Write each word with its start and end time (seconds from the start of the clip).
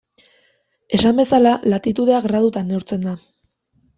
Esan 0.97 1.19
bezala, 1.19 1.51
latitudea 1.73 2.21
gradutan 2.25 2.71
neurtzen 2.73 3.07
da. 3.11 3.17